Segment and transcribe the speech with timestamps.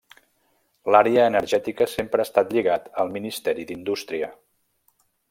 [0.95, 4.31] L'àrea energètica sempre ha estat lligat al Ministeri d'Indústria.